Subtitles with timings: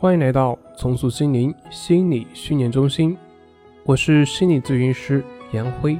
[0.00, 3.14] 欢迎来到重塑心灵心理训练中心，
[3.84, 5.98] 我是心理咨询师杨辉。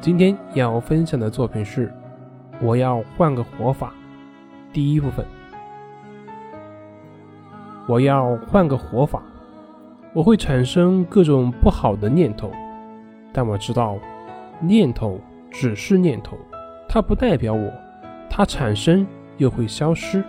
[0.00, 1.88] 今天要分享的作品是
[2.62, 3.92] 《我要换个活法》
[4.72, 5.22] 第一部分。
[7.86, 9.22] 我要换个活法，
[10.14, 12.50] 我会产生各种不好的念头，
[13.34, 13.98] 但我知道，
[14.62, 15.20] 念头
[15.50, 16.38] 只是念头，
[16.88, 17.70] 它不代表我，
[18.30, 20.24] 它产生又会消失。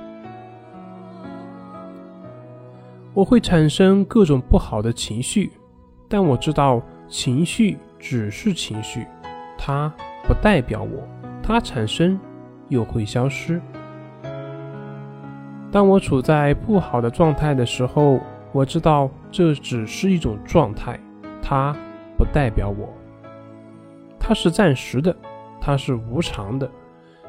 [3.13, 5.51] 我会产生各种不好的情绪，
[6.07, 9.05] 但我知道情绪只是情绪，
[9.57, 9.91] 它
[10.23, 11.07] 不代表我，
[11.41, 12.19] 它产生
[12.67, 13.59] 又会消失。
[15.71, 18.19] 当我处在不好的状态的时候，
[18.51, 20.99] 我知道这只是一种状态，
[21.41, 21.75] 它
[22.15, 22.89] 不代表我，
[24.19, 25.15] 它是暂时的，
[25.59, 26.69] 它是无常的。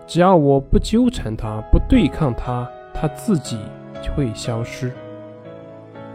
[0.06, 3.58] 只要我不纠缠它，不对抗它，它自己
[4.02, 4.92] 就会消失。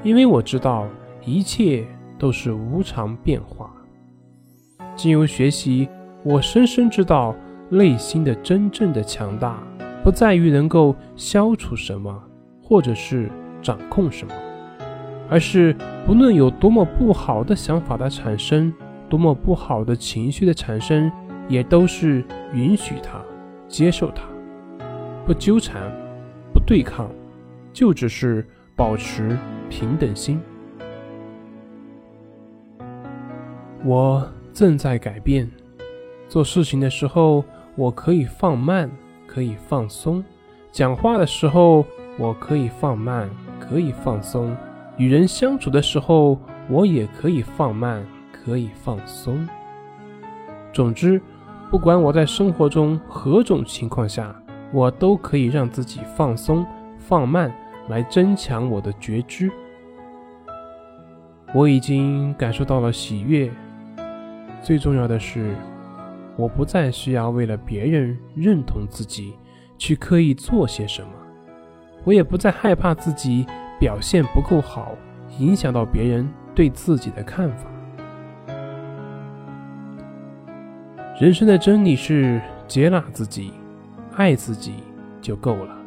[0.05, 0.87] 因为我知道
[1.25, 1.83] 一切
[2.19, 3.73] 都是无常变化。
[4.95, 5.89] 经由学习，
[6.23, 7.35] 我深深知道
[7.69, 9.63] 内心的真正的强大，
[10.03, 12.23] 不在于能够消除什么，
[12.61, 13.31] 或者是
[13.63, 14.33] 掌控什么，
[15.27, 18.71] 而是不论有多么不好的想法的产生，
[19.09, 21.11] 多么不好的情绪的产生，
[21.49, 23.19] 也都是允许它，
[23.67, 24.21] 接受它，
[25.25, 25.91] 不纠缠，
[26.53, 27.09] 不对抗，
[27.73, 29.37] 就只是保持。
[29.67, 30.39] 平等心，
[33.83, 35.49] 我正在改变。
[36.29, 37.43] 做事情的时候，
[37.75, 38.89] 我可以放慢，
[39.27, 40.23] 可以放松；
[40.71, 41.83] 讲话的时候，
[42.17, 44.55] 我可以放慢，可以放松；
[44.97, 46.39] 与人相处的时候，
[46.69, 49.45] 我也可以放慢，可以放松。
[50.71, 51.19] 总之，
[51.71, 54.33] 不管我在生活中何种情况下，
[54.71, 56.65] 我都可以让自己放松、
[56.97, 57.53] 放慢。
[57.87, 59.51] 来增强我的觉知。
[61.53, 63.49] 我已经感受到了喜悦。
[64.61, 65.55] 最重要的是，
[66.35, 69.35] 我不再需要为了别人认同自己
[69.77, 71.09] 去刻意做些什么。
[72.03, 73.45] 我也不再害怕自己
[73.79, 74.95] 表现不够好，
[75.37, 77.69] 影响到别人对自己的看法。
[81.19, 83.53] 人生的真理是接纳自己，
[84.15, 84.73] 爱自己
[85.21, 85.77] 就够了。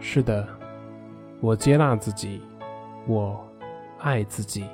[0.00, 0.57] 是的。
[1.40, 2.42] 我接纳自己，
[3.06, 3.38] 我
[4.00, 4.66] 爱自己。